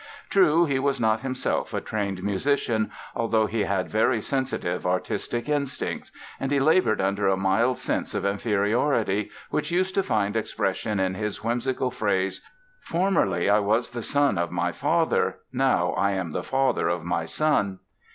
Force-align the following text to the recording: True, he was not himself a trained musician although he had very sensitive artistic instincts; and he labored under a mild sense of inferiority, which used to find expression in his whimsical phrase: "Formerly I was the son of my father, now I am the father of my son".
True, 0.31 0.65
he 0.65 0.79
was 0.79 0.99
not 0.99 1.19
himself 1.21 1.75
a 1.75 1.79
trained 1.79 2.23
musician 2.23 2.89
although 3.15 3.45
he 3.45 3.65
had 3.65 3.87
very 3.91 4.19
sensitive 4.19 4.83
artistic 4.83 5.47
instincts; 5.47 6.11
and 6.39 6.49
he 6.51 6.59
labored 6.59 6.99
under 6.99 7.27
a 7.27 7.37
mild 7.37 7.77
sense 7.77 8.15
of 8.15 8.25
inferiority, 8.25 9.29
which 9.51 9.69
used 9.69 9.93
to 9.93 10.01
find 10.01 10.35
expression 10.35 10.99
in 10.99 11.13
his 11.13 11.43
whimsical 11.43 11.91
phrase: 11.91 12.41
"Formerly 12.79 13.47
I 13.47 13.59
was 13.59 13.91
the 13.91 14.01
son 14.01 14.39
of 14.39 14.49
my 14.49 14.71
father, 14.71 15.37
now 15.53 15.91
I 15.91 16.13
am 16.13 16.31
the 16.31 16.41
father 16.41 16.87
of 16.87 17.03
my 17.03 17.25
son". 17.25 17.77